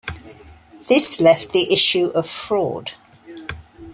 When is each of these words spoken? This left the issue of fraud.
This 0.87 1.19
left 1.21 1.51
the 1.53 1.71
issue 1.71 2.07
of 2.15 2.27
fraud. 2.27 2.93